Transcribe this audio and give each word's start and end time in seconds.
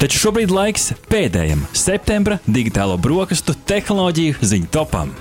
Taču 0.00 0.16
šobrīd 0.16 0.48
laiks 0.48 0.86
pēdējam 1.12 1.66
septembra 1.76 2.38
digitālo 2.48 2.94
brokastu 2.96 3.52
tehnoloģiju 3.68 4.38
ziņu 4.40 4.70
topam. 4.72 5.12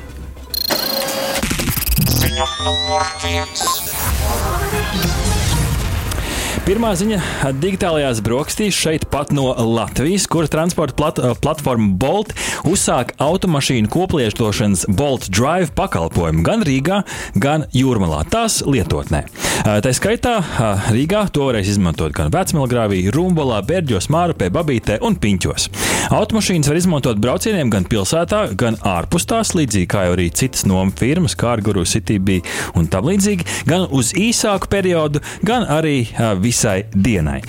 Ziņa 2.16 2.48
numur 2.63 3.04
viens. 3.26 3.68
Pirmā 6.70 6.92
ziņa- 6.94 7.18
digitālajās 7.63 8.20
brokastīs 8.21 8.78
šeit 8.78 9.08
pat 9.10 9.32
no 9.34 9.48
Latvijas, 9.58 10.28
kur 10.30 10.46
transporta 10.46 10.93
plat 10.93 11.18
platforma 11.42 11.98
Bolt 11.98 12.36
uzsāk 12.61 13.16
automašīnu 13.18 13.89
koplietošanas 13.89 14.86
Bolt 14.86 15.32
Drive 15.34 15.74
pakalpojumu 15.74 16.43
gan 16.46 16.61
Rīgā, 16.61 17.02
gan 17.34 17.66
Jūrmalā, 17.74 18.21
tās 18.29 18.61
lietotnē. 18.61 19.24
Tā 19.66 19.92
skaitā 19.97 20.43
Rīgā 20.93 21.24
to 21.34 21.47
varēs 21.50 21.71
izmantot 21.74 22.14
gan 22.14 22.29
Vecmelgrāvī, 22.29 23.10
Rumbolā, 23.10 23.65
Berģos, 23.65 24.11
Mārupē, 24.14 24.51
Babītē 24.54 25.00
un 25.01 25.15
Piņķos. 25.18 25.70
Automašīnas 26.14 26.70
var 26.70 26.78
izmantot 26.78 27.18
braucieniem 27.18 27.70
gan 27.74 27.83
pilsētā, 27.83 28.56
gan 28.56 28.78
ārpus 28.86 29.25
tās, 29.25 29.56
līdzīgi 29.57 29.88
kā 29.89 30.06
arī 30.14 30.29
citas 30.29 30.68
nomu 30.70 30.93
firmas, 30.96 31.33
kā 31.33 31.50
Arguru, 31.57 31.82
Citybee 31.83 32.45
un 32.75 32.86
tam 32.86 33.09
līdzīgi, 33.09 33.66
gan 33.66 33.88
uz 33.89 34.14
īsāku 34.14 34.70
periodu, 34.70 35.20
gan 35.42 35.66
arī 35.66 36.06
visā 36.38 36.58
visai 36.59 36.83
dienai. 36.91 37.39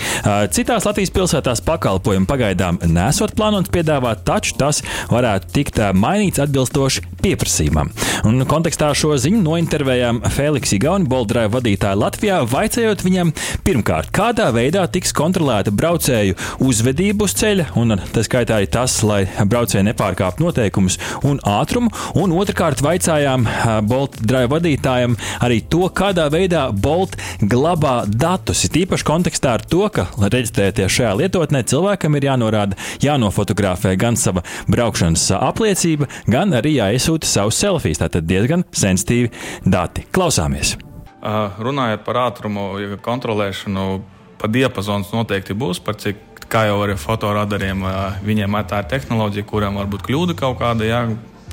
Citās 0.54 0.86
Latvijas 0.86 1.10
pilsētās 1.14 1.62
pakalpojumu 1.66 2.28
pagaidām 2.30 2.78
nesot 2.86 3.34
plānots 3.34 3.72
piedāvāt, 3.74 4.22
taču 4.26 4.54
tas 4.60 4.82
varētu 5.10 5.50
tikt 5.56 5.80
mainīts 5.98 6.38
atbilstoši 6.44 7.02
pieprasījumam. 7.24 7.90
Un 8.28 8.44
kontekstā 8.48 8.92
šo 8.94 9.16
ziņu 9.18 9.40
nointervējām 9.42 10.20
Feliks 10.30 10.74
Igauni, 10.76 11.08
Boldrāja 11.10 11.50
vadītāju 11.50 11.98
Latvijā, 12.00 12.38
vaicājot 12.48 13.02
viņam 13.04 13.32
pirmkārt, 13.66 14.12
kādā 14.14 14.50
veidā 14.54 14.86
tiks 14.92 15.14
kontrolēta 15.16 15.74
braucēju 15.74 16.36
uzvedība 16.62 17.26
uz 17.26 17.34
ceļa, 17.40 17.70
un 17.80 17.96
tas 18.14 18.28
skaitā 18.28 18.60
arī 18.60 18.70
tas, 18.70 19.00
lai 19.06 19.24
braucēji 19.40 19.88
nepārkāptu 19.90 20.46
noteikumus 20.46 21.00
un 21.26 21.42
ātrumu, 21.50 21.90
un 22.20 22.36
otrkārt 22.36 22.84
vaicājām 22.84 23.48
Boldrāja 23.90 24.52
vadītājam 24.54 25.18
arī 25.42 25.60
to, 25.72 25.88
kādā 25.96 26.28
veidā 26.32 26.68
Bolt 26.70 27.18
glabā 27.40 28.04
datus, 28.06 28.66
ir 28.68 28.76
īpaši 28.90 29.06
kontekstā 29.06 29.52
ar 29.54 29.62
to, 29.62 29.84
ka, 29.94 30.08
lai 30.18 30.32
reģistrēties 30.34 30.90
šajā 30.90 31.10
lietotnē, 31.20 31.60
cilvēkam 31.70 32.16
ir 32.18 32.24
jānorāda, 32.26 32.78
jānofotografē 32.98 33.92
gan 33.94 34.16
sava 34.18 34.42
braukšanas 34.66 35.28
apliecība, 35.36 36.08
gan 36.26 36.50
arī 36.58 36.72
jāiesūta 36.80 37.28
savus 37.30 37.60
selfijas. 37.62 38.00
Tātad 38.02 38.26
diezgan 38.26 38.64
sensitīvi 38.74 39.30
dati. 39.62 40.08
Klausāmies! 40.10 40.74
Runājot 41.22 42.02
par 42.02 42.18
ātrumu 42.24 42.66
kontrolēšanu, 43.04 43.86
pa 44.42 44.50
diapazons 44.50 45.14
noteikti 45.14 45.54
būs, 45.54 45.78
par 45.86 46.00
cik 46.02 46.42
kā 46.50 46.64
jau 46.66 46.80
ar 46.82 46.96
fotoradariem, 46.98 47.86
viņiem 48.26 48.58
tā 48.66 48.82
ir 48.82 48.90
tehnoloģija, 48.96 49.46
kurām 49.46 49.78
var 49.78 49.86
būt 49.92 50.02
kļūda 50.08 50.34
kaut 50.40 50.58
kāda. 50.64 50.88
Jā. 50.88 51.04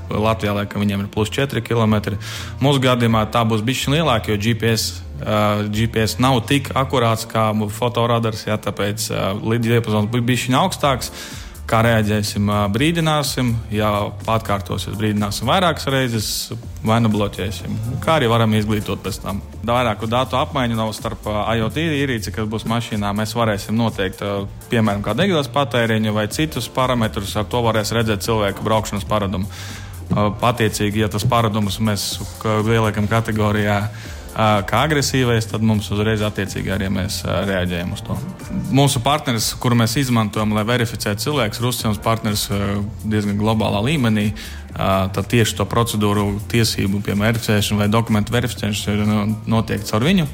Latvijā 0.09 0.53
laikam 0.61 0.83
viņiem 0.83 1.05
ir 1.05 1.11
plus 1.13 1.33
4 1.33 1.63
km. 1.65 2.17
Mūsu 2.63 2.83
gadījumā 2.83 3.25
tā 3.33 3.43
būs 3.47 3.65
bijusi 3.65 3.97
lielāka, 3.97 4.31
jo 4.33 4.41
GPS 4.41 5.07
Uh, 5.17 5.65
GPS 5.73 6.19
nav 6.21 6.43
tik 6.45 6.69
akurāts 6.77 7.25
kā 7.25 7.49
fotoradars, 7.73 8.43
ja, 8.45 8.53
tāpēc 8.61 9.07
uh, 9.09 9.33
līdz 9.41 9.71
diapazons 9.71 10.11
bija 10.13 10.25
bijis 10.27 10.45
augstāks. 10.53 11.09
Kā 11.67 11.81
reaģēsim, 11.83 12.45
uh, 12.47 12.67
brīdināsim, 12.71 13.49
ja 13.73 13.89
atkārtosies, 14.29 14.93
brīdināsim 14.95 15.49
vairākas 15.49 15.89
reizes, 15.91 16.27
vai 16.85 16.99
nu 17.01 17.09
bloķēsim. 17.11 17.79
Kā 18.05 18.19
arī 18.19 18.29
varam 18.29 18.53
izglītot 18.55 19.01
pēc 19.03 19.17
tam. 19.25 19.41
Vairāku 19.67 20.07
datu 20.07 20.37
apmaiņu 20.37 20.77
nav 20.77 20.93
starp 20.95 21.25
IoT 21.25 21.81
ierīci, 21.81 22.35
kas 22.37 22.47
būs 22.47 22.67
mašīnā. 22.69 23.09
Mēs 23.17 23.33
varēsim 23.35 23.75
noteikt, 23.75 24.21
piemēram, 24.69 25.01
kā 25.03 25.17
degvielas 25.17 25.49
patēriņu 25.51 26.13
vai 26.15 26.29
citus 26.29 26.69
parametrus. 26.77 27.33
Ar 27.41 27.49
to 27.49 27.65
varēs 27.65 27.91
redzēt 27.97 28.23
cilvēku 28.29 28.63
braukšanas 28.69 29.09
paradumu. 29.09 29.49
Attiecīgi, 30.15 31.01
ja 31.03 31.09
tas 31.11 31.25
paradumus 31.27 31.81
mēs 31.83 32.13
ieliekam 32.45 33.09
kategorijā 33.11 33.81
kā 34.37 34.83
agresīvais, 34.85 35.47
tad 35.49 35.63
mums 35.65 35.89
uzreiz 35.91 36.21
attiecīgi 36.21 36.69
arī 36.73 36.91
mēs 36.93 37.23
reaģējam 37.25 37.93
uz 37.95 38.03
to. 38.05 38.17
Mūsu 38.75 39.01
partneris, 39.03 39.49
kuru 39.57 39.79
mēs 39.79 39.97
izmantojam, 39.97 40.53
lai 40.53 40.63
verificētu 40.67 41.25
cilvēkus, 41.25 41.59
ir 41.59 41.69
uzticams 41.71 42.01
partneris 42.05 42.45
diezgan 43.03 43.39
globālā 43.41 43.81
līmenī. 43.87 44.29
Tad 44.77 45.25
tieši 45.31 45.57
to 45.57 45.65
procedūru, 45.65 46.35
tiesību, 46.51 47.01
verificēšanu 47.07 47.81
vai 47.81 47.89
dokumentu 47.89 48.35
verificēšanu 48.35 49.23
notiek 49.49 49.81
caur 49.89 50.05
viņu. 50.05 50.27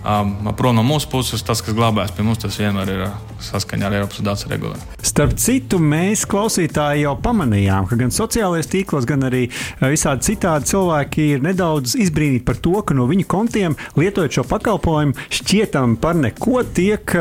Um, 0.00 0.54
prom 0.56 0.78
no 0.78 0.84
mūsu 0.86 1.10
puses, 1.12 1.42
tas, 1.44 1.60
kas 1.60 1.76
glabājas 1.76 2.14
pie 2.16 2.24
mums, 2.24 2.40
tas 2.40 2.56
vienmēr 2.56 2.88
ir 2.94 3.02
saskaņā 3.44 3.88
ar 3.88 3.96
Eiropas 3.98 4.22
datu 4.24 4.48
regulējumu. 4.48 4.96
Starp 5.04 5.34
citu, 5.40 5.80
mēs 5.80 6.26
klausītāji 6.28 7.04
jau 7.04 7.14
pamanījām, 7.20 7.88
ka 7.88 7.98
gan 8.00 8.12
sociālajos 8.14 8.68
tīklos, 8.72 9.06
gan 9.08 9.24
arī 9.28 9.46
visādi 9.80 10.30
citādi 10.30 10.70
cilvēki 10.72 11.26
ir 11.34 11.44
nedaudz 11.44 11.96
izbrīnīti 12.00 12.44
par 12.48 12.60
to, 12.64 12.74
ka 12.86 12.96
no 12.96 13.06
viņu 13.10 13.26
kontiem, 13.30 13.76
lietojot 14.00 14.38
šo 14.38 14.44
pakalpojumu, 14.50 15.16
šķietam 15.40 15.96
par 16.00 16.18
neko 16.20 16.62
tiek 16.76 17.16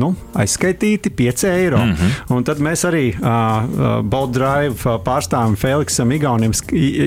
nu, 0.00 0.10
aizskaitīti 0.36 1.12
5 1.16 1.46
eiro. 1.48 1.80
Mm 1.84 1.94
-hmm. 1.94 2.36
Un 2.36 2.44
tad 2.44 2.60
mēs 2.64 2.84
arī 2.88 3.06
uh, 3.16 4.02
Bolt 4.02 4.32
Drive 4.32 4.98
pārstāvam 5.04 5.56
Feliksam 5.56 6.12
Igaunim 6.12 6.52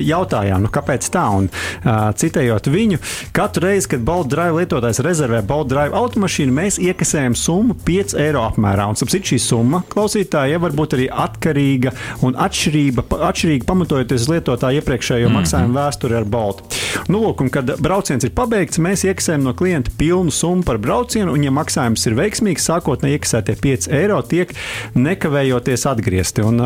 jautājām, 0.06 0.62
nu, 0.62 0.68
kāpēc 0.68 1.10
tā? 1.10 1.26
Un, 1.36 1.48
uh, 1.84 2.10
citējot 2.14 2.66
viņu, 2.66 2.98
katru 3.32 3.66
reizi, 3.66 3.88
kad 3.88 4.00
Bolt 4.00 4.28
Drive 4.28 4.58
lietotājs 4.58 5.00
rezervē 5.12 5.42
Bolt 5.46 5.68
Drive 5.72 5.96
automašīnu, 5.96 6.54
mēs 6.56 6.78
iekasējam 6.80 7.36
summu 7.36 7.76
5 7.86 8.14
eiro 8.22 8.44
apmērā. 8.46 8.86
Un 8.88 8.98
sapsit, 8.98 9.26
šī 9.28 9.38
summa 9.42 9.82
klausītāja 9.92 10.60
var 10.62 10.74
būt 10.76 10.96
arī 10.96 11.08
atkarīga 11.24 11.92
un 12.24 12.38
atšķirīga, 12.40 13.04
atšķirīga 13.28 13.68
pamatojoties 13.68 14.24
uz 14.24 14.30
lietotāja 14.32 14.80
iepriekšējo 14.80 15.28
mm 15.28 15.34
-hmm. 15.34 15.42
maksājumu 15.42 15.78
vēsturi 15.78 16.18
ar 16.20 16.28
Bolt. 16.36 16.64
Nu, 17.12 17.20
lūk, 17.26 17.44
un, 17.44 17.50
kad 17.52 17.74
brauciens 17.82 18.24
ir 18.24 18.32
pabeigts, 18.36 18.80
mēs 18.80 19.04
iekasējam 19.08 19.44
no 19.44 19.54
klienta 19.58 19.92
pilnu 19.98 20.32
summu 20.32 20.64
par 20.64 20.78
braucienu, 20.78 21.32
un, 21.32 21.44
ja 21.44 21.52
maksājums 21.52 22.06
ir 22.06 22.16
veiksmīgs, 22.16 22.68
sākotnēji 22.70 23.18
iekasētie 23.18 23.58
5 23.60 23.92
eiro 23.92 24.22
tiek 24.22 24.54
nekavējoties 24.94 25.86
atgriezti. 25.92 26.42
Un, 26.46 26.62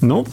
nu, 0.00 0.24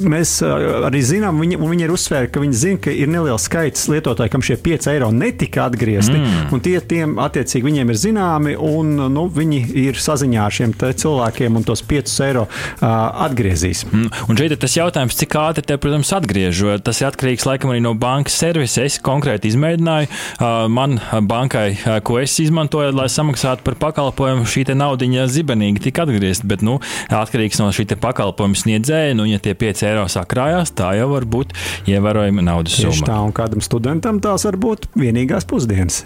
mēs 0.00 0.38
arī 0.42 1.02
zinām, 1.04 1.40
viņi, 1.42 1.58
un 1.60 1.72
viņi 1.72 1.86
ir 1.86 1.92
uzsvēruši, 1.94 2.32
ka 2.32 2.42
viņi 2.42 2.58
zina, 2.58 2.80
ka 2.86 2.94
ir 2.94 3.10
neliels 3.12 3.46
skaits 3.48 3.88
lietotāju, 3.92 4.32
kam 4.32 4.44
šie 4.44 4.56
5 4.62 4.88
eiro 4.92 5.10
netika 5.14 5.66
atgriezti. 5.68 6.18
Mm. 6.18 6.62
Tie 6.64 6.76
tiem 6.88 7.16
attiecīgi 7.22 7.66
viņiem 7.66 7.92
ir 7.92 7.98
zināmi, 8.00 8.54
un 8.56 8.94
nu, 9.12 9.26
viņi 9.32 9.60
ir 9.84 10.00
saziņā 10.00 10.46
ar 10.46 10.54
šiem 10.54 10.74
cilvēkiem 10.78 11.58
un 11.58 11.66
tos 11.66 11.84
5 11.88 12.14
eiro 12.26 12.46
uh, 12.46 12.86
atgriezīs. 13.26 13.84
Mm. 13.90 14.08
Un 14.28 14.40
šeit 14.40 14.54
ir 14.56 14.60
tas 14.62 14.76
jautājums, 14.78 15.18
cik 15.18 15.36
ātri 15.40 15.66
te, 15.66 15.78
protams, 15.80 16.12
atgriež. 16.16 16.62
Tas 16.86 17.02
ir 17.02 17.10
atkarīgs 17.10 17.46
laikam 17.48 17.74
arī 17.74 17.82
no 17.84 17.94
bankas 17.98 18.38
servisa. 18.40 18.86
Es 18.86 18.98
konkrēti 19.02 19.50
izmēģināju, 19.52 20.08
uh, 20.08 20.64
man 20.72 20.98
bankai, 21.28 21.66
uh, 21.76 21.98
ko 22.06 22.20
es 22.22 22.38
izmantoju, 22.42 22.94
lai 22.96 23.08
samaksātu 23.12 23.66
par 23.66 23.78
pakalpojumu, 23.88 24.48
šī 24.48 24.68
naudiņa 24.72 25.26
zibenīgi 25.32 25.86
tika 25.88 26.06
atgriezta. 26.06 26.48
Bet, 26.48 26.62
nu, 26.66 26.78
atkarīgs 27.12 27.60
no 27.60 27.68
šī 27.74 27.88
pakalpojuma 28.02 28.58
sniedzēja, 28.58 29.16
nu, 29.18 29.26
ja 29.28 29.40
tie 29.42 29.54
5 29.58 29.81
5 29.82 29.90
eiro 29.90 30.06
sakrājās, 30.10 30.70
tā 30.78 30.92
jau 30.98 31.10
var 31.12 31.26
būt 31.26 31.54
ievērojama 31.90 32.44
naudas 32.46 32.78
summa. 32.78 32.94
Tieši 32.94 33.08
tā, 33.08 33.18
un 33.26 33.34
kādam 33.34 33.64
studentam 33.64 34.22
tās 34.22 34.46
var 34.46 34.58
būt 34.62 34.90
vienīgās 34.94 35.48
pusdienas. 35.50 36.04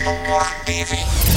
Numur 0.00 0.48
divi. 0.66 1.29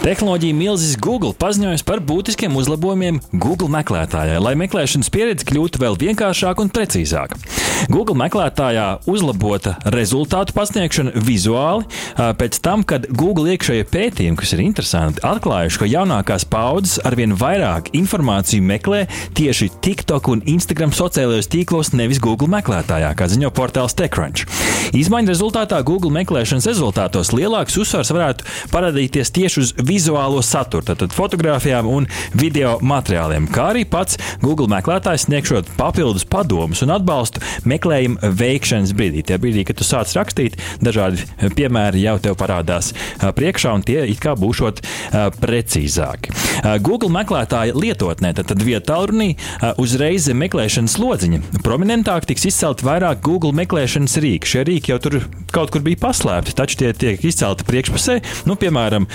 Tehnoloģija 0.00 0.56
milzis 0.56 0.94
Google 0.96 1.34
paziņojas 1.36 1.82
par 1.84 2.00
būtiskiem 2.00 2.54
uzlabojumiem 2.56 3.18
Google 3.36 3.68
meklētājai, 3.74 4.38
lai 4.40 4.54
meklēšanas 4.56 5.10
pieredze 5.12 5.44
kļūtu 5.44 5.82
vēl 5.82 5.98
vienkāršāka 6.00 6.64
un 6.64 6.70
precīzāka. 6.72 7.36
Google 7.92 8.16
meklētājā 8.16 8.86
uzlabota 9.08 9.74
rezultātu 9.92 10.54
pasniegšana 10.56 11.20
vizuāli 11.20 11.84
pēc 12.16 12.56
tam, 12.64 12.80
kad 12.84 13.10
Google 13.12 13.52
iekšējie 13.52 13.86
pētījumi, 13.92 14.38
kas 14.40 14.54
ir 14.56 14.62
interesanti, 14.64 15.20
atklājuši, 15.24 15.80
ka 15.82 15.90
jaunākās 15.92 16.48
paudzes 16.48 16.96
arvien 17.04 17.36
vairāk 17.36 17.92
informāciju 17.96 18.64
meklē 18.72 19.02
tieši 19.36 19.68
TikTok 19.84 20.32
un 20.32 20.44
Instagram 20.48 20.96
sociālajos 20.96 21.48
tīklos, 21.52 21.92
nevis 21.92 22.22
Google 22.24 22.48
meklētājā, 22.56 23.12
kā 23.16 23.28
ziņo 23.28 23.52
portāls 23.56 23.96
TechCrunch. 24.00 24.48
Izmaiņu 24.96 25.32
rezultātā 25.32 25.80
Google 25.84 26.12
meklēšanas 26.16 26.68
rezultātos 26.72 27.34
lielāks 27.36 27.76
uzsvars 27.80 28.12
varētu 28.16 28.48
parādīties 28.72 29.32
tieši 29.36 29.64
uz 29.64 29.72
vizuālo 29.90 30.40
saturu, 30.46 30.86
tātad 30.86 31.14
fotografijām 31.14 31.88
un 31.90 32.06
video 32.38 32.76
materiāliem, 32.84 33.48
kā 33.50 33.70
arī 33.74 33.84
pats 33.90 34.18
Google 34.42 34.70
meklētājs 34.70 35.26
sniegšot 35.26 35.74
papildus 35.78 36.24
padomus 36.30 36.84
un 36.86 36.94
atbalstu 36.94 37.42
meklējuma 37.68 38.30
veikšanas 38.38 38.94
brīdī. 38.96 39.24
Tie 39.26 39.38
brīdī, 39.42 39.66
kad 39.68 39.80
tu 39.80 39.86
sāc 39.86 40.12
rakstīt, 40.16 40.58
dažādi 40.84 41.26
piemēri 41.58 42.04
jau 42.04 42.16
tev 42.22 42.38
parādās 42.40 42.92
priekšā, 43.18 43.74
un 43.74 43.84
tie 43.86 44.04
it 44.12 44.22
kā 44.22 44.36
būšot 44.38 44.82
precīzāki. 45.40 46.34
Google 46.84 47.10
meklētāja 47.14 47.74
lietotnē, 47.74 48.32
tad, 48.38 48.54
vietā 48.60 49.00
runī, 49.10 49.32
uzreiz 49.80 50.28
zem 50.28 50.40
meklēšanas 50.44 50.98
lodziņa. 51.00 51.40
Prominentāk 51.64 52.28
tiks 52.30 52.46
izcelt 52.50 52.84
vairāk 52.86 53.22
Google 53.26 53.52
meklēšanas 53.56 54.18
rīki. 54.22 54.50
Šie 54.54 54.64
rīki 54.68 54.92
jau 54.92 55.00
tur 55.02 55.18
kaut 55.50 55.72
kur 55.74 55.82
bija 55.84 55.98
paslēpti, 56.04 56.54
taču 56.58 56.78
tie 56.82 56.92
tiek 56.94 57.24
izcelti 57.26 57.66
priekšpusē. 57.68 58.20
Nu, 58.48 58.56
piemēram, 58.60 59.08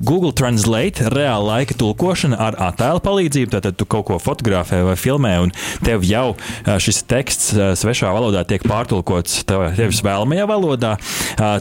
Google 0.00 0.32
Translate, 0.32 1.04
reāla 1.12 1.58
laika 1.60 1.74
tulkošana 1.76 2.38
ar 2.40 2.56
attēlu 2.70 3.02
palīdzību. 3.04 3.52
Tad 3.52 3.76
tu 3.76 3.84
kaut 3.84 4.06
ko 4.08 4.16
fotografē 4.22 4.80
vai 4.86 4.96
filmē, 4.96 5.34
un 5.44 5.52
tev 5.84 6.04
jau 6.08 6.32
šis 6.64 7.02
teksts 7.10 7.52
svešā 7.80 8.08
valodā 8.14 8.46
tiek 8.48 8.64
pārtulkots 8.64 9.42
tevis 9.44 10.00
vēlamajā 10.06 10.46
valodā. 10.48 10.94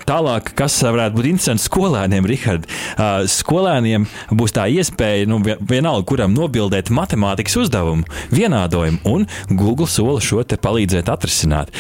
Tālāk, 0.08 0.54
kas 0.58 0.78
varētu 0.86 1.18
būt 1.18 1.30
interesants 1.34 1.68
skolēniem, 1.68 2.28
Rihard, 2.30 2.70
skolēniem 3.30 4.08
būs 4.32 4.56
tā 4.56 4.70
iespēja, 4.72 5.28
nu, 5.30 5.42
vienalga, 5.44 6.06
kuram 6.08 6.32
nobildēt 6.38 6.94
matemātikas 6.96 7.58
uzdevumu, 7.66 8.08
vienādojumu, 8.32 9.04
un 9.10 9.28
Google 9.52 9.90
sola 9.92 10.24
šo 10.24 10.46
te 10.48 10.56
palīdzēt 10.62 11.12
atrisināt. 11.12 11.76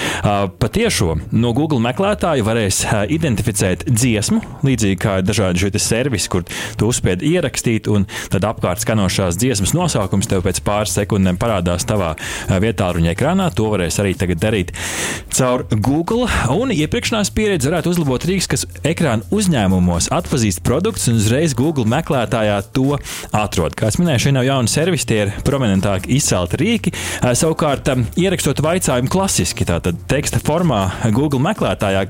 Patiešo 0.59 1.15
no 1.31 1.53
Google 1.55 1.79
meklētāja 1.87 2.43
varēs 2.45 2.83
identificēt 3.15 3.87
dziesmu, 3.87 4.43
līdzīgi 4.67 4.99
kā 4.99 5.19
dažādi 5.23 5.63
šie 5.63 5.79
servisi, 5.79 6.27
kur 6.31 6.48
tu 6.79 6.89
uzspied 6.89 7.23
ierakstīt, 7.25 7.89
un 7.91 8.07
tad 8.33 8.47
apkārt 8.47 8.83
skanošās 8.83 9.37
dziesmas 9.39 9.75
nosaukums 9.77 10.29
tev 10.29 10.43
pēc 10.45 10.61
pāris 10.65 10.95
sekundēm 10.97 11.39
parādās 11.41 11.85
tavā 11.89 12.13
vietā 12.61 12.91
ruņa 12.95 13.13
ekrānā. 13.13 13.49
To 13.57 13.69
varēs 13.73 13.99
arī 14.01 14.15
tagad 14.19 14.41
darīt 14.43 14.73
caur 15.35 15.65
Google, 15.69 16.27
un 16.53 16.73
iepriekšnās 16.73 17.31
pieredze 17.35 17.69
varētu 17.69 17.93
uzlabot 17.93 18.25
rīks, 18.27 18.49
kas 18.51 18.65
ekrāna 18.87 19.25
uzņēmumos 19.35 20.09
atpazīst 20.15 20.63
produktus 20.65 21.09
un 21.11 21.19
uzreiz 21.19 21.55
Google 21.57 21.87
meklētājā 21.89 22.59
to 22.75 22.97
atrod. 23.35 23.75
Kā 23.77 23.91
jau 23.91 24.03
minēju, 24.03 24.25
šie 24.25 24.35
nav 24.35 24.47
jauni 24.47 24.71
servisi, 24.71 25.07
tie 25.09 25.19
ir 25.25 25.33
prominentāki 25.45 26.15
izcelti 26.17 26.59
rīki. 26.61 26.93
Savukārt, 27.23 27.89
ierakstot 28.19 28.61
jautājumu 28.63 29.11
klasiski, 29.11 29.67
tātad 29.67 29.97
teksta 30.09 30.41
formā, 30.43 30.81
Google 31.15 31.41
meklētājā, 31.43 32.05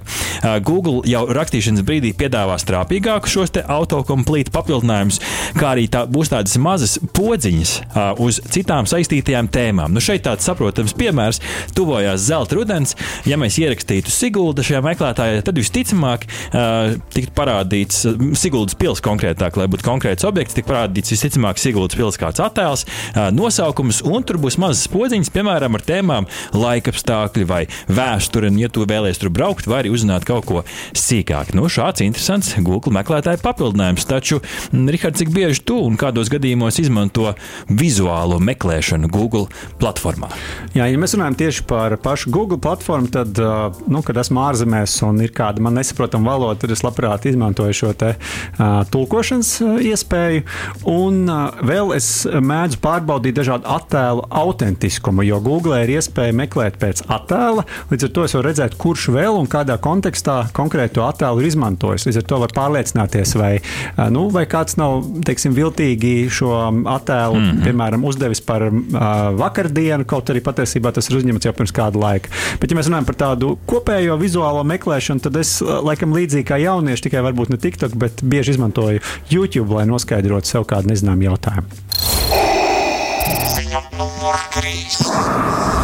Google 0.66 1.04
jau 1.10 1.26
rakstīšanas 1.36 1.86
brīdī 1.86 2.14
piedāvā 2.18 2.58
strāpīgāku 2.62 3.30
šos 3.30 3.54
autokomplītu 4.30 4.54
papildinājumus, 4.54 5.20
kā 5.58 5.74
arī 5.74 5.88
tā, 5.92 6.06
būs 6.10 6.32
tādas 6.32 6.58
mazas 6.62 6.98
podziņas 7.16 7.72
uz 8.22 8.40
citām 8.54 8.88
saistītajām 8.90 9.50
tēmām. 9.50 9.94
Nu, 9.94 10.02
šeit 10.04 10.26
tāds 10.28 10.46
saprotams 10.46 10.94
piemērs- 10.98 11.42
tuvojās 11.78 12.22
zelta 12.28 12.56
rudens. 12.56 12.96
Ja 13.26 13.38
mēs 13.38 13.58
ierakstītu 13.60 14.10
Sigulda 14.10 14.62
šajā 14.62 14.82
meklētājā, 14.84 15.44
tad 15.44 15.56
visticamāk 15.56 16.26
uh, 16.26 16.96
tiktu 17.10 17.32
parādīts 17.34 18.06
Siguldas 18.36 18.76
pils 18.76 19.02
konkrētāk, 19.02 19.58
lai 19.58 19.68
būtu 19.68 19.84
konkrēts 19.84 20.26
objekts, 20.26 20.54
tik 20.54 20.66
parādīts 20.66 21.12
visticamāk 21.12 21.58
Siguldas 21.58 21.96
pils 21.96 22.18
kāds 22.18 22.40
attēls, 22.40 22.86
uh, 22.86 23.30
nosaukums, 23.32 24.04
un 24.06 24.24
tur 24.24 24.38
būs 24.38 24.58
mazas 24.58 24.88
podziņas, 24.88 25.30
piemēram, 25.34 25.76
ar 25.76 25.82
tēmām 25.82 26.28
laikapstākļi 26.54 27.46
vai 27.48 27.68
vēsture, 27.88 28.48
un, 28.48 28.60
ja 28.60 28.70
tu 28.70 28.86
vēlies 28.86 29.20
tur 29.20 29.30
braukt, 29.30 29.68
vai 29.68 29.84
arī 29.84 29.94
uzzināt 29.94 30.26
kaut 30.26 30.46
ko 30.46 30.64
sīkāk. 30.94 31.54
Nu, 31.54 31.70
šāds 31.70 32.02
interesants 32.02 32.56
Google 32.60 32.94
meklētāju 32.94 33.42
papildinājums. 33.44 34.06
Taču, 34.20 34.42
Rihards, 34.74 35.22
cik 35.22 35.30
bieži 35.32 35.62
tu 35.64 35.78
un 35.88 35.96
kādos 36.00 36.28
gadījumos 36.32 36.76
izmanto 36.82 37.32
vizuālo 37.72 38.36
meklēšanu 38.44 39.08
Google 39.12 39.46
platformā? 39.80 40.28
Jā, 40.76 40.90
ja 40.92 41.00
mēs 41.00 41.16
runājam 41.16 41.38
tieši 41.40 41.64
par 41.70 41.96
pašu 42.04 42.34
Google 42.36 42.60
platformu, 42.60 43.08
tad, 43.14 43.40
nu, 43.88 44.02
kad 44.04 44.20
esmu 44.20 44.42
ārzemēs 44.44 44.98
un 45.08 45.22
ir 45.24 45.32
kāda 45.36 45.64
man 45.64 45.80
nesaprotama 45.80 46.34
valoda, 46.34 46.58
tad 46.66 46.74
es 46.76 46.84
labprāt 46.84 47.30
izmantoju 47.32 47.78
šo 47.80 47.94
te, 47.96 48.10
uh, 48.20 48.82
tulkošanas 48.92 49.54
iespēju. 49.88 50.44
Un 50.92 51.22
uh, 51.32 51.64
vēl 51.64 51.96
es 51.96 52.10
mēdzu 52.28 52.82
pārbaudīt 52.84 53.40
dažādu 53.40 53.72
attēlu 53.72 54.28
autentiskumu, 54.42 55.24
jo 55.30 55.40
Google 55.48 55.80
ir 55.86 55.96
iespēja 55.96 56.36
meklēt 56.42 56.76
pēc 56.84 57.06
attēla. 57.08 57.64
Līdz 57.94 58.10
ar 58.10 58.14
to 58.18 58.28
es 58.28 58.36
varu 58.36 58.50
redzēt, 58.50 58.76
kurš 58.84 59.08
vēl 59.16 59.40
un 59.40 59.48
kādā 59.48 59.80
kontekstā 59.80 60.42
konkrēto 60.60 61.08
attēlu 61.08 61.40
ir 61.40 61.52
izmantojis. 61.54 62.10
Līdz 62.10 62.22
ar 62.26 62.30
to 62.34 62.44
var 62.44 62.58
pārliecināties, 62.60 63.36
vai, 63.40 63.54
nu, 64.14 64.28
vai 64.34 64.46
kāds 64.50 64.78
nav 64.80 65.04
teiksim, 65.26 65.54
viltīgi 65.58 66.30
šo 66.34 66.52
attēlu, 66.90 67.40
mm 67.40 67.46
-hmm. 67.50 67.64
piemēram, 67.68 68.06
uzdevis 68.06 68.42
par 68.42 68.68
uh, 68.68 68.74
vakardienu, 69.40 70.06
kaut 70.06 70.30
arī 70.30 70.44
patiesībā 70.46 70.94
tas 70.94 71.10
ir 71.10 71.18
uzņemts 71.20 71.46
jau 71.46 71.54
pirms 71.54 71.76
kāda 71.76 72.00
laika. 72.00 72.30
Bet, 72.62 72.72
ja 72.72 72.78
mēs 72.78 72.90
runājam 72.90 73.06
par 73.06 73.16
tādu 73.16 73.58
kopējo 73.70 74.18
vizuālo 74.22 74.64
meklēšanu, 74.64 75.20
tad 75.20 75.36
es 75.36 75.62
laikam 75.62 76.14
līdzīgi 76.16 76.48
kā 76.50 76.58
jaunieši, 76.62 77.08
tikai 77.10 77.24
varbūt 77.30 77.50
ne 77.50 77.58
TikTok, 77.58 77.96
bet 77.96 78.24
bieži 78.24 78.52
izmantoju 78.52 79.00
YouTube, 79.30 79.74
lai 79.74 79.86
noskaidrotu 79.86 80.48
sev 80.48 80.68
kādu 80.70 80.94
nezināmu 80.94 81.30
jautājumu. 81.30 81.68
Ziņa 83.56 83.82
numur 83.98 84.36
3. 84.56 85.79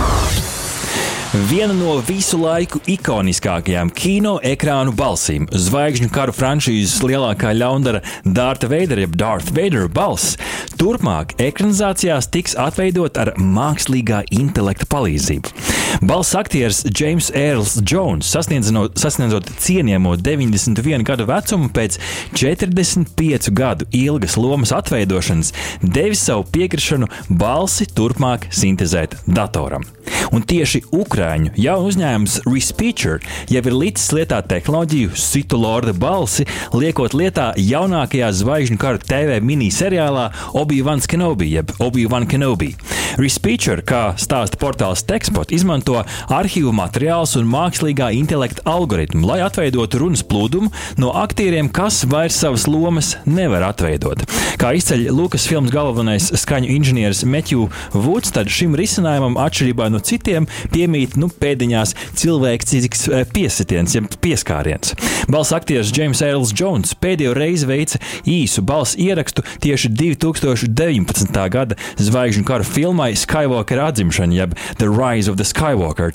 Viena 1.36 1.74
no 1.76 1.98
visu 2.08 2.38
laiku 2.40 2.80
ikoniskākajām 2.88 3.90
kino 3.92 4.38
ekrānu 4.40 4.94
balsīm- 4.96 5.50
zvaigžņu 5.66 6.08
karu 6.16 6.32
franšīzes 6.32 7.02
lielākā 7.04 7.52
ļaundara 7.52 8.00
Dārta 8.24 8.70
Veidera, 8.72 9.04
jeb 9.04 9.18
Darth 9.20 9.52
Vader 9.52 9.90
balss, 9.90 10.38
turpmāk 10.80 11.36
ekranizācijās 11.36 12.32
tiks 12.32 12.56
atveidot 12.56 13.18
ar 13.18 13.34
mākslīgā 13.36 14.24
intelekta 14.32 14.88
palīdzību. 14.88 15.52
Balss 16.02 16.36
aktieris 16.36 16.84
James 17.00 17.32
Earls 17.34 17.78
Jones, 17.92 18.28
sasniedzot 18.28 19.50
cienījamo 19.64 20.16
91 20.20 21.06
gadu 21.08 21.28
vecumu, 21.30 21.70
pēc 21.76 21.98
45 22.36 23.52
gadu 23.56 23.88
ilgas 23.96 24.36
lomas 24.40 24.74
atveidošanas, 24.76 25.54
devis 25.82 26.26
savu 26.28 26.48
piekrišanu 26.52 27.08
balsi 27.30 27.88
turpmāk 27.88 28.50
sintēzēt 28.52 29.22
datoram. 29.26 29.86
Un 30.34 30.44
tieši 30.44 30.82
Ukrāņu 30.96 31.54
jaunu 31.60 31.92
uzņēmums 31.92 32.40
Respeecher 32.48 33.22
jau 33.52 33.62
ir 33.62 33.76
licis 33.76 34.10
lietā 34.16 34.42
tehnoloģiju 34.50 35.14
Situ 35.20 35.60
Lorda 35.62 35.94
balsi, 35.96 36.48
liekot 36.74 37.14
lietā 37.16 37.52
jaunākajā 37.60 38.32
zvaigžņu 38.42 38.80
kara 38.82 39.02
TV 39.02 39.38
miniseriālā 39.46 40.32
Obi-Wan 40.58 41.04
Kenobi, 41.06 41.52
jeb 41.54 41.72
Obi-Wan 41.84 42.26
Kenobi. 42.28 42.74
Respeecher, 43.22 43.84
kā 43.86 44.16
stāsta 44.20 44.58
portāls 44.60 45.06
Texpot, 45.08 45.54
izmanto 45.56 45.85
arhīvu 45.94 46.72
materiālus 46.76 47.36
un 47.40 47.48
mākslīgā 47.50 48.10
intelekta 48.18 48.64
algoritmu, 48.70 49.26
lai 49.30 49.40
atveidotu 49.46 50.00
runas 50.02 50.24
plūdumu 50.26 50.72
no 51.02 51.12
aktieriem, 51.16 51.70
kas 51.70 52.04
vairs 52.10 52.40
savas 52.42 52.66
lomas 52.70 53.16
nevar 53.26 53.68
atveidot. 53.70 54.24
Kā 54.62 54.72
izceļ 54.78 55.10
Lukas 55.14 55.46
filmas 55.50 55.74
galvenais 55.74 56.32
skaņu 56.42 56.72
inženieris 56.76 57.26
Matthew 57.28 57.68
Woods, 57.94 58.34
tad 58.36 58.50
šim 58.52 58.76
risinājumam 58.80 59.38
atšķirībā 59.42 59.90
no 59.94 60.02
citiem 60.04 60.48
piemīt 60.74 61.18
nu, 61.20 61.30
pēdiņās 61.30 61.94
cilvēks 62.18 62.76
eh, 62.80 63.26
piesitiens, 63.36 63.98
ja 63.98 64.04
pieskāriens. 64.24 64.96
Balss 65.32 65.54
aktieris 65.56 65.94
James 65.96 66.24
Earls 66.26 66.54
Jones 66.56 66.96
pēdējo 66.98 67.36
reizi 67.38 67.70
veica 67.70 68.02
īsu 68.30 68.64
balss 68.66 68.98
ierakstu 68.98 69.46
tieši 69.64 69.92
2019. 69.94 71.42
gada 71.52 71.78
zvaigžņu 72.00 72.46
kara 72.48 72.66
filmai 72.66 73.12
Skywalker 73.20 73.84
atzimšana, 73.86 74.40
jeb 74.40 74.56
The 74.80 74.90
Rise 74.90 75.32
of 75.32 75.38
the 75.38 75.46
Skywalker. 75.48 75.65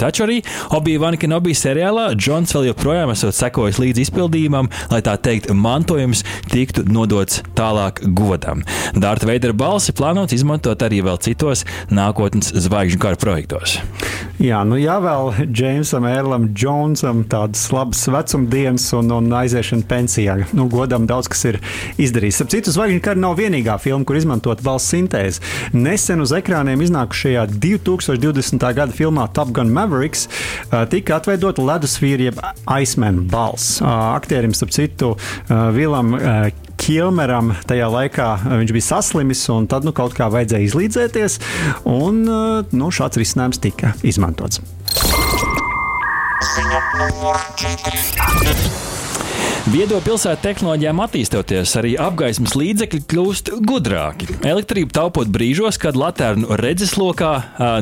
Taču 0.00 0.26
arī 0.26 0.40
Obi-Wan 0.76 1.19
Kenobi 1.21 1.57
seriālā 1.57 2.11
Džons 2.14 2.54
vēl 2.54 2.71
joprojām 2.71 3.11
esot 3.14 3.37
sekojis 3.37 3.80
līdz 3.83 4.04
izpildījumam, 4.07 4.71
lai 4.92 5.02
tā 5.07 5.16
teikt, 5.19 5.50
mantojums 5.50 6.23
tiktu 6.52 6.87
nodots 6.87 7.42
tālāk 7.59 8.02
godam. 8.16 8.64
Dārta 8.95 9.28
Veidera 9.30 9.57
balsi 9.57 9.95
plānots 9.97 10.37
izmantot 10.37 10.87
arī 10.87 11.02
vēl 11.07 11.19
citos 11.25 11.66
nākotnes 11.90 12.54
zvaigžņu 12.66 13.02
kara 13.02 13.21
projektos. 13.21 13.80
Jā, 14.40 14.62
nu 14.64 14.78
jāvēl 14.80 15.35
Džeimsam 15.52 16.06
Erlam 16.09 16.47
Džonsam 16.56 17.26
tādas 17.28 17.66
labas 17.75 18.06
vecumdienas 18.09 18.87
un, 18.97 19.11
un 19.12 19.26
aiziešana 19.37 19.85
pensijā. 19.85 20.38
Nu, 20.56 20.64
godam 20.73 21.04
daudz 21.04 21.28
kas 21.28 21.44
ir 21.50 21.59
izdarījis. 22.00 22.38
Ap 22.40 22.52
citu, 22.54 22.73
Zvaigžņu 22.73 23.02
kara 23.04 23.20
nav 23.20 23.37
vienīgā 23.37 23.75
filma, 23.85 24.06
kur 24.09 24.16
izmantot 24.16 24.62
balss 24.64 24.88
sintēzi. 24.94 25.44
Nesen 25.76 26.25
uz 26.25 26.32
ekrāniem 26.32 26.80
iznākušajā 26.87 27.44
2020. 27.52 28.64
gada 28.80 28.97
filmā 28.97 29.28
Top 29.37 29.52
Gun 29.52 29.75
Mavericks 29.76 30.25
tika 30.88 31.20
atveidota 31.20 31.61
ledusvīra 31.61 32.30
jeb 32.30 32.40
Iceman 32.64 33.26
balss. 33.28 33.82
Aktierim, 33.85 34.56
starp 34.56 34.73
citu, 34.73 35.12
Vilam 35.76 36.16
Kilmeram 36.80 37.52
tajā 37.68 37.88
laikā 37.92 38.28
viņš 38.49 38.72
bija 38.75 38.87
saslimis, 38.88 39.42
un 39.52 39.68
tad 39.70 39.87
nu, 39.87 39.92
kaut 39.96 40.16
kā 40.16 40.30
vajadzēja 40.32 40.68
izlīdzēties, 40.70 41.38
un 41.90 42.22
nu, 42.25 42.92
šāds 42.94 43.20
risinājums 43.20 43.60
tika 43.62 43.94
izmantots. 44.06 44.62
Ziņa 46.50 46.84
numur 46.99 47.42
4. 47.60 48.89
Viedo 49.70 50.00
pilsētu 50.02 50.42
tehnoloģijām 50.42 50.98
attīstoties, 51.04 51.72
arī 51.78 51.92
apgaismas 52.02 52.56
līdzekļi 52.58 52.98
kļūst 53.06 53.50
gudrāki. 53.68 54.26
Elektrību 54.42 54.90
taupot 54.96 55.28
brīžos, 55.30 55.76
kad 55.78 55.94
laternu 55.94 56.56
redzeslokā 56.58 57.30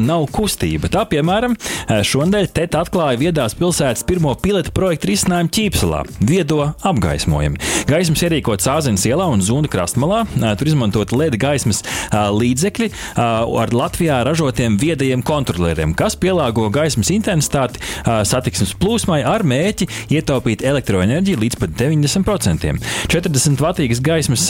nav 0.05 0.27
kustība. 0.35 0.91
Tā, 0.93 1.07
piemēram, 1.09 1.55
šonadēļ 1.89 2.51
TET 2.53 2.77
atklāja 2.77 3.17
viedās 3.23 3.57
pilsētas 3.57 4.05
pirmo 4.05 4.35
pilotu 4.37 4.75
projektu 4.77 5.09
risinājumu 5.09 5.53
ķīpselā- 5.57 6.03
viedo 6.33 6.59
apgaismojumu. 6.91 7.57
Gaismas 7.89 8.25
ierīkots 8.27 8.69
Āzenes 8.69 9.07
ielā 9.09 9.25
un 9.33 9.41
Zunda 9.41 9.73
krastmalā. 9.73 10.27
Tur 10.61 10.69
izmantot 10.69 11.17
LED 11.17 11.41
gaismas 11.41 11.81
līdzekļi 12.13 12.91
ar 13.17 13.73
Latvijā 13.73 14.21
ražotiem 14.29 14.77
viedajiem 14.77 15.25
kontrolieriem, 15.25 15.97
kas 15.97 16.21
pielāgo 16.21 16.69
gaismas 16.71 17.09
intensitāti 17.09 17.81
satiksmes 18.05 18.77
plūsmai 18.77 19.25
ar 19.25 19.41
mēķi 19.41 19.89
ietaupīt 20.11 20.61
elektroenerģiju 20.69 21.41
līdz 21.47 21.57
pat 21.57 21.78
90%. 21.79 22.79
40 23.09 23.63
vatīgas 23.63 24.03
gaismas 24.05 24.49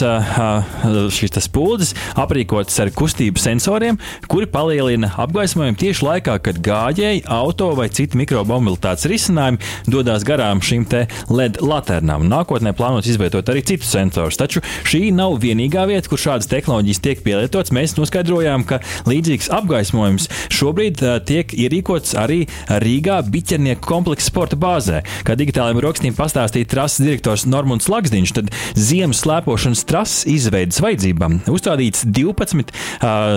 šīs 1.15 1.37
spuldzes 1.45 1.93
aprīkotas 2.19 2.79
ar 2.81 2.89
kustību 2.95 3.39
sensoriem, 3.41 3.99
kuri 4.31 4.47
palielina 4.49 5.11
apgaismojumu 5.21 5.77
tieši 5.79 6.05
laikā, 6.05 6.37
kad 6.43 6.59
gājēji, 6.65 7.23
auto 7.29 7.69
vai 7.77 7.87
citi 7.93 8.17
mikromobilitātes 8.19 9.07
risinājumi 9.09 9.61
dodas 9.87 10.25
garām 10.27 10.63
šīm 10.65 10.87
LED 11.29 11.59
laternām. 11.61 12.23
Nākotnē 12.31 12.73
plānots 12.73 13.09
izvietot 13.11 13.49
arī 13.51 13.61
citus 13.67 13.91
sensorus, 13.93 14.39
taču 14.39 14.63
šī 14.87 15.11
nav 15.13 15.37
vienīgā 15.43 15.85
vieta, 15.89 16.09
kur 16.09 16.21
šādas 16.21 16.49
tehnoloģijas 16.49 17.03
tiek 17.05 17.21
pielietotas. 17.25 17.73
Mēs 17.75 17.93
noskaidrojām, 17.99 18.65
ka 18.65 18.79
līdzīgs 19.09 19.51
apgaismojums 19.53 20.29
šobrīd 20.55 21.03
tiek 21.29 21.53
ierīkots 21.53 22.15
arī 22.17 22.39
Rīgā 22.81 23.19
biķernieku 23.29 23.85
kompleksa 23.85 24.31
sporta 24.31 24.57
bāzē. 24.59 25.03
Kā 25.27 25.35
digitālajiem 25.37 25.83
rokstīm 25.85 26.15
pastāstīja 26.17 26.71
trases 26.73 27.03
direktors 27.03 27.18
Normons 27.49 27.89
Laksdiņš, 27.91 28.33
tad 28.37 28.51
ziemas 28.77 29.23
slēpošanas 29.23 29.85
trases 29.89 30.25
izveidas 30.29 30.79
vajadzībām 30.83 31.39
uzstādīts 31.49 32.05
12 32.07 32.73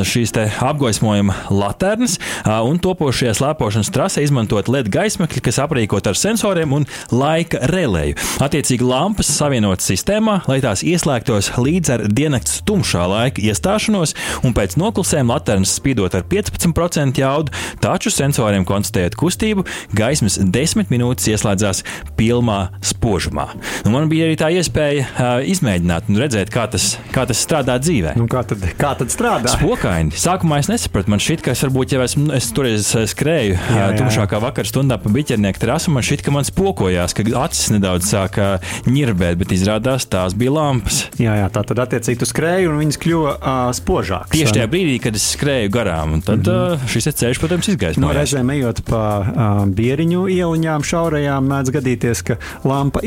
šīs 0.08 0.34
apgaismojuma 0.62 1.34
laternas, 1.52 2.18
un 2.46 2.78
topošajā 2.82 3.34
slēpošanas 3.38 3.90
trasē 3.92 4.24
izmantot 4.26 4.70
LED 4.72 4.90
gaismakļi, 4.92 5.42
kas 5.44 5.60
aprīkot 5.62 6.08
ar 6.08 6.18
sensoriem 6.18 6.72
un 6.76 6.86
laika 7.12 7.60
relēju. 7.72 8.18
Attiecīgi 8.42 8.86
lampas 8.86 9.30
savienotas 9.32 9.88
sistēmā, 9.90 10.40
lai 10.50 10.60
tās 10.64 10.84
ieslēgtos 10.86 11.52
līdz 11.58 11.92
ar 11.96 12.06
diennakts 12.08 12.60
tumšā 12.68 13.04
laika 13.10 13.42
iestāšanos, 13.44 14.14
un 14.46 14.56
pēc 14.56 14.78
noklusējuma 14.80 15.36
laternas 15.36 15.74
spīdot 15.78 16.16
ar 16.18 16.26
15% 16.30 17.22
jaudu, 17.22 17.54
taču 17.82 18.12
sensoriem 18.12 18.66
konstatējot 18.68 19.18
kustību, 19.18 19.66
gaismas 19.96 20.38
10 20.42 20.92
minūtes 20.92 21.28
ieslēdzās 21.32 21.82
pilnā 22.18 22.60
spožumā. 22.84 23.48
Nu, 23.84 23.92
man 23.94 24.08
bija 24.10 24.28
arī 24.28 24.36
tā 24.38 24.50
iespēja 24.54 25.06
uh, 25.06 25.30
izmēģināt 25.48 26.10
un 26.12 26.20
redzēt, 26.22 26.52
kā 26.52 26.66
tas, 26.70 26.96
kā 27.14 27.24
tas 27.28 27.40
strādā 27.42 27.78
dzīvē. 27.82 28.14
Nu, 28.20 28.28
kā, 28.30 28.44
tad, 28.48 28.64
kā 28.78 28.92
tad 28.98 29.12
strādā? 29.12 29.54
Spokaini. 29.56 30.14
Sākumā 30.18 30.60
es 30.62 30.70
nesapratu, 30.70 31.12
man 31.12 31.22
šķiet, 31.22 31.44
ka 31.46 31.54
es 31.56 31.64
varbūt 31.66 31.96
jau 31.96 32.02
esmu, 32.04 32.28
es 32.36 32.50
toreiz 32.54 32.92
skrēju 33.12 33.56
jā, 33.56 33.78
jā. 33.78 33.88
tumšākā 33.98 34.40
vakar 34.42 34.68
stundā 34.68 34.98
pa 35.02 35.12
biķernieku 35.12 35.62
trasu, 35.62 35.92
man 35.94 36.06
šķiet, 36.06 36.24
ka 36.26 36.34
man 36.34 36.46
spokojās, 36.48 37.16
ka 37.16 37.26
acis 37.42 37.72
nedaudz 37.74 38.08
sāka 38.12 38.48
ņirbēt, 38.88 39.40
bet 39.40 39.54
izrādās 39.56 40.06
tās 40.10 40.36
bija 40.38 40.54
lampas. 40.54 41.04
Jā, 41.20 41.36
jā 41.40 41.48
tā 41.52 41.64
tad 41.68 41.82
attiecīgi 41.86 42.22
tu 42.22 42.28
skrēji 42.28 42.70
un 42.70 42.78
viņas 42.82 43.00
kļuva 43.02 43.34
uh, 43.36 43.60
spožākas. 43.76 44.32
Tieši 44.34 44.58
tajā 44.58 44.68
brīdī, 44.72 44.98
kad 45.02 45.18
es 45.18 45.26
skrēju 45.36 45.72
garām, 45.72 46.18
tad 46.24 46.42
mm 46.42 46.48
-hmm. 46.48 46.84
uh, 46.84 46.92
šis 46.92 47.10
ceļš, 47.22 47.42
protams, 47.42 47.68
izgaismoja. 47.72 48.06
No 48.06 48.14
reizēm 48.16 48.52
ejot 48.54 48.82
pa 48.88 49.02
uh, 49.20 49.62
bieriņu 49.66 50.26
ieliņām 50.32 50.86
šaurajām, 50.86 51.48
mēdz 51.52 51.74
gadīties, 51.78 52.24
ka 52.26 52.38
lampa 52.68 53.02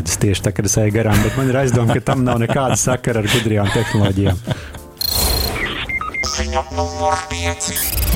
izslēdzas 0.00 0.20
tieši 0.20 0.44
tā, 0.44 0.52
kad 0.52 0.66
es 0.66 0.76
eju 0.80 0.92
garām, 0.94 1.18
bet 1.22 1.36
man 1.36 1.50
ir 1.50 1.58
aizdomā, 1.60 1.94
ka 1.94 2.00
tam 2.12 2.24
nav 2.24 2.40
nekāda 2.40 2.76
sakara 2.76 3.20
ar 3.20 3.28
gudrām 3.28 3.68
tehnoloģijām. 3.74 4.38
Ziņa 6.36 6.64
numur 6.72 7.16
5. 7.28 8.09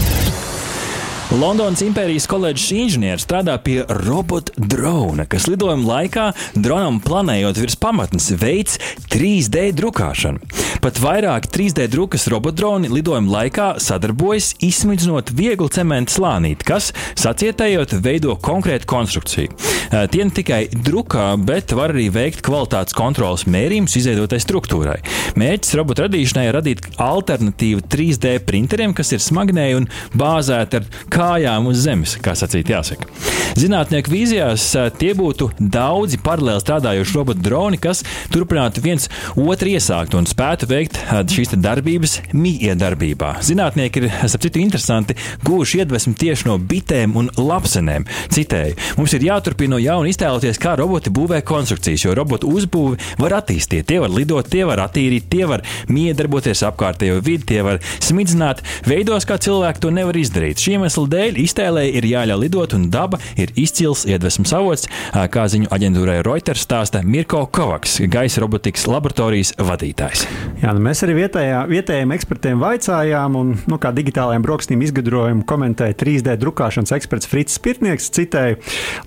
Londonas 1.34 1.80
Impērijas 1.82 2.28
koledžas 2.30 2.70
inženieris 2.70 3.24
strādā 3.26 3.56
pie 3.58 3.80
robota 4.06 4.52
drona, 4.54 5.24
kas 5.26 5.48
lidojuma 5.50 5.88
laikā 5.88 6.28
dronam 6.54 7.00
planējot 7.02 7.58
virs 7.58 7.74
pamatnes 7.80 8.28
veids 8.38 8.78
3D 9.10 9.72
drukāšanu. 9.74 10.38
Pat 10.84 11.00
vairāk 11.02 11.48
3D 11.50 11.88
drukas 11.90 12.28
robotdroni 12.30 12.90
lidojuma 12.92 13.40
laikā 13.40 13.68
sadarbojas, 13.82 14.52
izsmidzinot 14.62 15.32
vieglu 15.34 15.66
cementu 15.74 16.20
slānīti, 16.20 16.68
kas, 16.68 16.92
sacietējot, 17.18 17.96
veido 18.04 18.36
konkrētu 18.38 18.86
konstrukciju. 18.94 19.58
Tie 19.90 20.24
ne 20.26 20.34
tikai 20.34 20.60
drukā, 20.86 21.32
bet 21.38 21.74
var 21.74 21.94
arī 21.94 22.06
veikt 22.14 22.44
kvalitātes 22.46 22.94
kontrolas 22.96 23.46
mērījumus 23.50 23.96
izveidotai 24.00 24.38
struktūrai. 24.42 25.00
Mērķis 25.40 25.74
robota 25.78 26.06
radīšanai 26.06 26.46
ir 26.48 26.56
radīt 26.58 26.86
alternatīvu 27.02 27.84
3D 27.90 28.36
printeriem, 28.46 28.94
kas 28.94 29.14
ir 29.16 29.22
smagnēji 29.22 29.80
un 29.80 29.90
bāzēti 30.18 30.80
ar 30.80 30.88
kājām 31.24 31.70
uz 31.70 31.84
zemes, 31.84 32.16
kā 32.20 32.34
sacīt, 32.36 32.68
jāsaka. 32.72 33.08
Zinātnieku 33.54 34.10
vīzijās 34.10 34.64
tie 34.98 35.12
būtu 35.16 35.46
daudzi 35.58 36.18
paralēli 36.24 36.62
strādājoši 36.62 37.14
robotu 37.16 37.44
droni, 37.44 37.78
kas 37.80 38.02
turpinātu 38.34 38.82
viens 38.84 39.06
otru 39.38 39.70
iesākt 39.70 40.16
un 40.18 40.26
spētu 40.26 40.66
veikt 40.70 40.98
šīs 41.30 41.54
darbības 41.62 42.16
mīkdarbībā. 42.34 43.30
Zinātnieki 43.46 44.02
ir, 44.02 44.08
starp 44.26 44.44
citu, 44.44 44.60
interesanti 44.60 45.16
guvuši 45.46 45.84
iedvesmu 45.84 46.16
tieši 46.18 46.48
no 46.48 46.58
bitēm 46.58 47.14
un 47.20 47.30
lapsenēm. 47.38 48.08
Citēju, 48.34 48.74
mums 48.98 49.14
ir 49.16 49.28
jāturpina 49.28 49.76
no 49.76 49.80
jauna 49.82 50.10
iztēloties, 50.10 50.60
kā 50.60 50.74
roboti 50.80 51.14
būvē 51.14 51.40
konstrukcijas, 51.46 52.04
jo 52.08 52.16
robotu 52.18 52.50
uzbūvi 52.50 52.98
var 53.22 53.38
attīstīt. 53.38 53.86
Tie 53.92 54.00
var 54.02 54.12
lidot, 54.12 54.50
tie 54.50 54.66
var 54.66 54.82
attīrīt, 54.88 55.30
tie 55.30 55.46
var 55.50 55.62
miedarboties 55.88 56.64
apkārtējo 56.66 57.22
vidi, 57.22 57.46
tie 57.54 57.62
var 57.66 57.80
smidzināt 58.02 58.64
veidos, 58.88 59.28
kā 59.30 59.38
cilvēki 59.38 59.86
to 59.86 59.94
nevar 59.94 60.18
izdarīt. 60.18 60.58
Šī 60.58 60.76
iemesla 60.80 61.06
dēļ 61.14 61.38
iztēlē 61.44 61.86
ir 61.94 62.06
jāļauj 62.08 62.40
lidot, 62.42 62.74
un 62.76 62.88
daba 62.92 63.20
ir 63.40 63.52
izcils 63.60 64.04
iedvesmas 64.08 64.52
avots, 64.56 64.88
kā 65.12 65.46
ziņu 65.50 65.70
aģentūrai 65.74 66.20
Reuters 66.26 66.64
stāsta 66.66 67.02
Mirko 67.06 67.44
Kovaks, 67.54 68.00
gaisa 68.10 68.42
robotikas 68.42 68.86
laboratorijas 68.90 69.54
vadītājs. 69.62 70.24
Jā, 70.62 70.72
nu 70.74 70.82
mēs 70.84 71.02
arī 71.06 71.16
vietējā, 71.18 71.64
vietējiem 71.70 72.14
ekspertiem 72.16 72.62
vaicājām, 72.62 73.38
un 73.38 73.54
nu, 73.70 73.78
kā 73.80 73.92
digitālajiem 73.94 74.44
brokstīm 74.44 74.84
izgudrojumu 74.86 75.44
komentēja 75.48 75.96
3D 76.00 76.36
drukāšanas 76.40 76.94
eksperts 76.96 77.28
Frits 77.30 77.58
Spirtnieks. 77.58 78.10
Citēju: 78.14 78.60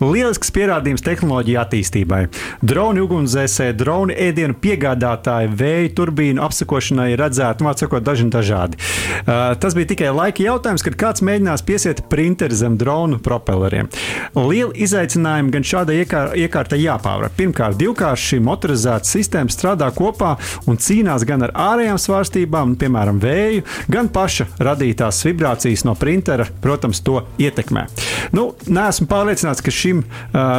Lielisks 0.03 0.51
pierādījums 0.55 1.05
tehnoloģiju 1.05 1.61
attīstībai. 1.63 2.21
Droni 2.67 3.03
ugunsdzēsēji, 3.05 3.77
droni 3.79 4.17
ēdienu 4.27 4.57
piegādātāji, 4.61 5.53
vēja 5.57 5.93
turbīnu 5.97 6.43
apsakošanai 6.45 7.13
redzēti, 7.19 7.63
nu, 7.63 7.73
sakot, 7.77 8.05
daži 8.05 8.27
un 8.27 8.33
dažādi. 8.33 8.79
Uh, 9.23 9.55
tas 9.61 9.75
bija 9.77 9.91
tikai 9.93 10.11
laika 10.15 10.43
jautājums, 10.43 10.83
kad 10.85 10.97
kāds 10.99 11.23
mēģinās 11.25 11.63
piesiet 11.67 11.86
iet 11.87 12.03
printeri 12.11 12.55
zem 12.57 12.77
dronu 12.79 13.19
propelleriem. 13.23 13.89
Liela 14.35 14.73
izaicinājuma 14.75 15.53
gan 15.55 15.65
šādai 15.67 15.99
iekār, 16.03 16.33
iekārtai 16.37 16.79
jāpārvar. 16.83 17.33
Pirmkārt, 17.37 17.79
divkārši 17.79 18.33
šī 18.33 18.41
motorizēta 18.45 19.07
sistēma 19.07 19.53
strādā 19.53 19.89
kopā 19.95 20.35
un 20.67 20.79
cīnās 20.81 21.25
gan 21.27 21.47
ar 21.47 21.53
ārējām 21.67 21.99
svārstībām, 22.01 22.75
piemēram, 22.79 23.21
vēju, 23.23 23.65
gan 23.91 24.11
paša 24.13 24.49
radītās 24.63 25.23
vibrācijas 25.27 25.85
no 25.87 25.95
printera, 25.99 26.47
protams, 26.63 27.01
to 27.05 27.21
ietekmē. 27.41 27.87
Nu, 28.35 28.49
Nesmu 28.67 29.07
pārliecināts, 29.09 29.63
ka 29.63 29.71
šim, 29.73 30.03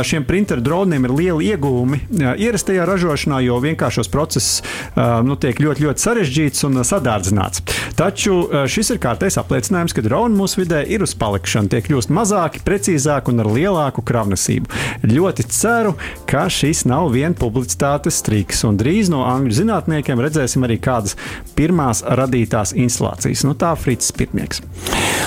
šiem 0.08 0.24
printeru 0.28 0.64
droniem 0.64 1.04
ir 1.06 1.14
liela 1.14 1.44
iegūmi 1.44 2.00
ierastajā 2.40 2.86
ražošanā, 2.88 3.40
jo 3.44 3.58
vienkāršos 3.62 4.10
procesus 4.12 4.62
nu, 4.96 5.36
tiek 5.40 5.60
ļoti, 5.62 5.84
ļoti 5.86 6.04
sarežģīts 6.04 6.64
un 6.68 6.82
sadārdzināts. 6.86 7.62
Taču 7.98 8.34
šis 8.70 8.92
ir 8.94 9.00
kārtējs 9.02 9.40
apliecinājums, 9.40 9.90
ka 9.96 10.04
droni 10.04 10.38
mūsu 10.38 10.60
vidē 10.60 10.84
ir 10.86 11.02
uz 11.02 11.16
palikšanu, 11.18 11.66
tie 11.72 11.80
kļūst 11.82 12.12
mazāki, 12.14 12.60
precīzāki 12.62 13.32
un 13.32 13.42
ar 13.42 13.48
lielāku 13.50 14.04
kravnesību. 14.06 14.70
Ļoti 15.10 15.46
ceru, 15.50 15.96
ka 16.30 16.44
šis 16.52 16.84
nav 16.86 17.10
vien 17.16 17.34
publicitātes 17.34 18.20
triks, 18.22 18.62
un 18.68 18.78
drīz 18.78 19.10
no 19.10 19.24
angļu 19.26 19.56
zinātniekiem 19.58 20.22
redzēsim 20.22 20.66
arī 20.68 20.78
kādas 20.82 21.16
pirmās 21.58 22.04
radītās 22.06 22.76
instalācijas. 22.78 23.42
Nu, 23.48 23.56
tā 23.58 23.72
Frits 23.74 24.12
Spirtnieks. 24.12 24.62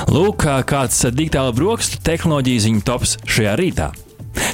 Lūk, 0.07 0.47
kāds 0.71 1.03
digitāla 1.11 1.51
brokstu 1.57 1.99
tehnoloģija 2.07 2.69
ziņu 2.69 2.87
tops 2.87 3.17
šajā 3.27 3.57
rītā. 3.59 3.91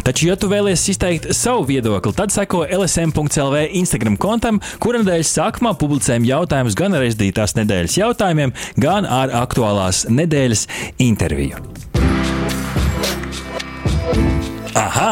Taču, 0.08 0.30
ja 0.30 0.36
tu 0.40 0.50
vēlies 0.52 0.86
izteikt 0.92 1.30
savu 1.36 1.66
viedokli, 1.68 2.14
tad 2.16 2.32
seko 2.34 2.64
LSM.CLV 2.66 3.68
Instagram 3.80 4.16
kontam, 4.22 4.62
kura 4.84 5.02
nedēļas 5.02 5.34
sākumā 5.40 5.74
publicējam 5.80 6.28
jautājumus 6.28 6.78
gan 6.80 6.96
ar 6.96 7.08
aizdītās 7.08 7.58
nedēļas 7.60 7.98
jautājumiem, 8.00 8.56
gan 8.80 9.08
ar 9.10 9.34
aktuālās 9.44 10.06
nedēļas 10.12 10.68
interviju. 11.04 11.60
Aha! 14.78 15.12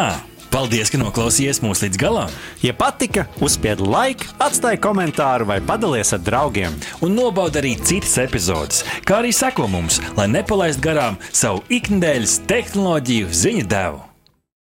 Paldies, 0.56 0.88
ka 0.88 0.96
noklausījāties 1.02 1.60
mūsu 1.60 1.84
līdz 1.84 2.00
galam! 2.00 2.36
Ja 2.64 2.72
patika, 2.80 3.26
uzspiediet 3.44 3.84
laiku, 3.84 4.30
atstājiet 4.40 4.80
komentāru 4.86 5.50
vai 5.50 5.60
padalieties 5.60 6.16
ar 6.16 6.24
draugiem. 6.24 6.80
Un 7.04 7.18
nobaudiet 7.20 7.60
arī 7.60 7.76
citas 7.84 8.16
epizodes, 8.24 8.86
kā 9.04 9.20
arī 9.20 9.36
sekot 9.36 9.68
mums, 9.74 10.00
lai 10.16 10.30
nepalaistu 10.32 10.88
garām 10.88 11.20
savu 11.28 11.66
ikdienas 11.68 12.40
tehnoloģiju 12.48 13.36
ziņu 13.44 13.72
devumu. 13.76 14.15